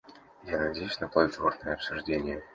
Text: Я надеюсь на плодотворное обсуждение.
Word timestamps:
Я 0.45 0.57
надеюсь 0.57 0.99
на 0.99 1.07
плодотворное 1.09 1.75
обсуждение. 1.75 2.41